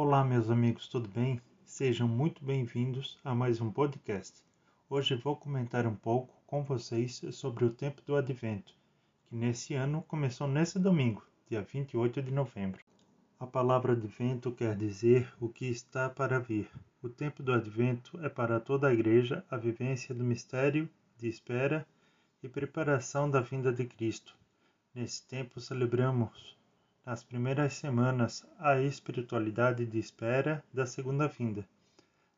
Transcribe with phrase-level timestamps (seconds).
[0.00, 1.42] Olá, meus amigos, tudo bem?
[1.64, 4.44] Sejam muito bem-vindos a mais um podcast.
[4.88, 8.72] Hoje vou comentar um pouco com vocês sobre o tempo do Advento,
[9.26, 12.80] que nesse ano começou nesse domingo, dia 28 de novembro.
[13.40, 16.70] A palavra Advento quer dizer o que está para vir.
[17.02, 20.88] O tempo do Advento é para toda a Igreja a vivência do mistério
[21.18, 21.84] de espera
[22.40, 24.36] e preparação da vinda de Cristo.
[24.94, 26.56] Nesse tempo celebramos
[27.08, 31.66] nas primeiras semanas a espiritualidade de espera da segunda vinda.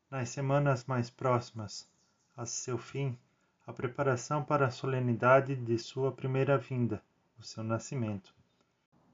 [0.09, 1.85] Nas semanas mais próximas
[2.37, 3.17] a seu fim,
[3.67, 7.03] a preparação para a solenidade de sua primeira vinda,
[7.37, 8.33] o seu nascimento.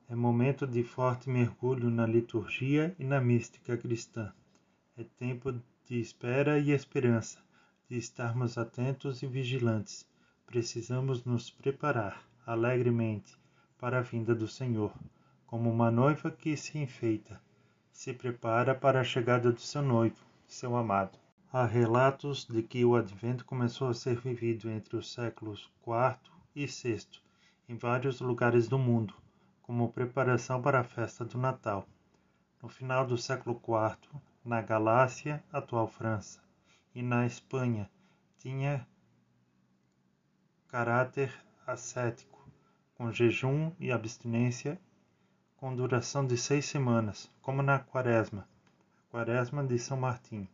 [0.08, 4.32] É momento de forte mergulho na liturgia e na mística cristã.
[4.96, 5.52] É tempo
[5.88, 7.40] de espera e esperança,
[7.90, 10.08] de estarmos atentos e vigilantes.
[10.46, 13.35] Precisamos nos preparar alegremente
[13.80, 14.94] para a vinda do Senhor
[15.48, 17.42] como uma noiva que se enfeita,
[17.90, 21.18] se prepara para a chegada do seu noivo, seu amado.
[21.52, 26.18] Há relatos de que o advento começou a ser vivido entre os séculos IV
[26.54, 27.08] e VI
[27.70, 29.13] em vários lugares do mundo,
[29.62, 31.88] como preparação para a festa do Natal.
[32.62, 36.41] No final do século IV, na Galácia, atual França,
[36.93, 37.90] e na Espanha,
[38.38, 38.86] tinha
[40.68, 41.34] caráter
[41.66, 42.46] ascético,
[42.96, 44.77] com jejum e abstinência
[45.58, 48.48] com duração de seis semanas, como na Quaresma,
[49.10, 50.48] Quaresma de São Martim.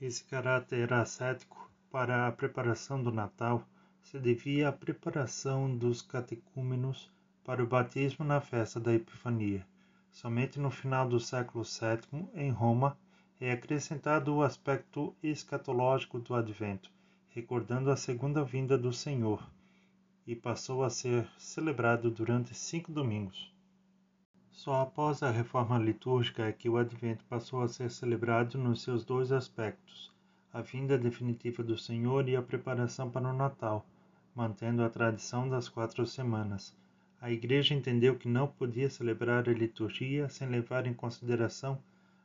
[0.00, 3.62] Esse caráter ascético para a preparação do Natal
[4.02, 7.08] se devia à preparação dos catecúmenos
[7.44, 9.64] para o batismo na festa da Epifania.
[10.10, 12.98] Somente no final do século VII, em Roma,
[13.40, 16.90] é acrescentado o aspecto escatológico do advento,
[17.28, 19.48] recordando a segunda vinda do Senhor
[20.28, 23.50] e passou a ser celebrado durante cinco domingos.
[24.50, 29.06] Só após a reforma litúrgica é que o Advento passou a ser celebrado nos seus
[29.06, 30.12] dois aspectos,
[30.52, 33.86] a vinda definitiva do Senhor e a preparação para o Natal,
[34.34, 36.76] mantendo a tradição das quatro semanas.
[37.22, 41.78] A Igreja entendeu que não podia celebrar a liturgia sem levar em consideração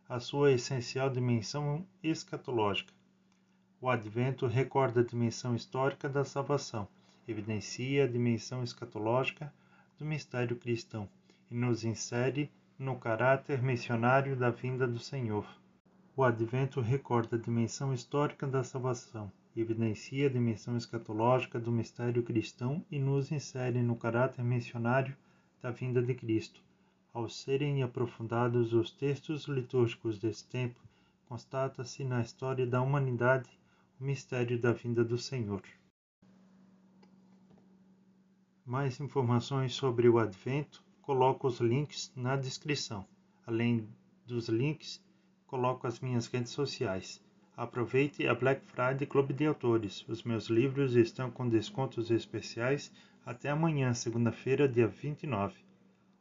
[0.09, 2.91] a sua essencial dimensão escatológica.
[3.79, 6.85] O Advento recorda a dimensão histórica da salvação
[7.27, 9.53] evidencia a dimensão escatológica
[9.97, 11.07] do mistério cristão
[11.49, 15.47] e nos insere no caráter missionário da vinda do Senhor.
[16.15, 22.83] O advento recorda a dimensão histórica da salvação, evidencia a dimensão escatológica do mistério cristão
[22.91, 25.15] e nos insere no caráter missionário
[25.61, 26.61] da vinda de Cristo.
[27.13, 30.79] Ao serem aprofundados os textos litúrgicos desse tempo,
[31.29, 33.49] constata-se na história da humanidade
[33.99, 35.61] o mistério da vinda do Senhor.
[38.65, 43.05] Mais informações sobre o Advento, coloco os links na descrição.
[43.45, 43.87] Além
[44.25, 45.03] dos links,
[45.45, 47.21] coloco as minhas redes sociais.
[47.57, 50.05] Aproveite a Black Friday Clube de Autores.
[50.07, 52.89] Os meus livros estão com descontos especiais
[53.25, 55.55] até amanhã, segunda-feira, dia 29.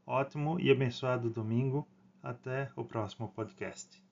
[0.05, 1.87] Ótimo e abençoado domingo.
[2.23, 4.03] Até o próximo podcast.